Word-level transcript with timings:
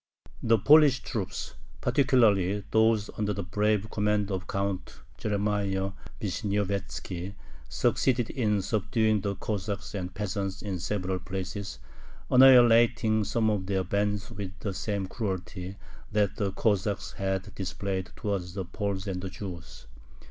The 0.41 0.57
Polish 0.57 1.03
troops, 1.03 1.53
particularly 1.79 2.63
those 2.71 3.11
under 3.19 3.33
the 3.33 3.43
brave 3.43 3.91
command 3.91 4.31
of 4.31 4.47
Count 4.47 4.99
Jeremiah 5.19 5.91
Vishniovetzki, 6.19 7.35
succeeded 7.69 8.31
in 8.31 8.63
subduing 8.63 9.21
the 9.21 9.35
Cossacks 9.35 9.93
and 9.93 10.11
peasants 10.11 10.63
in 10.63 10.79
several 10.79 11.19
places, 11.19 11.77
annihilating 12.31 13.25
some 13.25 13.51
of 13.51 13.67
their 13.67 13.83
bands 13.83 14.31
with 14.31 14.57
the 14.61 14.73
same 14.73 15.05
cruelty 15.05 15.77
that 16.11 16.35
the 16.35 16.51
Cossacks 16.51 17.11
had 17.11 17.53
displayed 17.53 18.09
towards 18.15 18.55
the 18.55 18.65
Poles 18.65 19.05
and 19.05 19.21
the 19.21 19.29
Jews. 19.29 19.85